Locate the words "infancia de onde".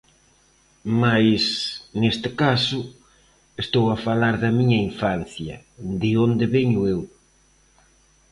4.89-6.45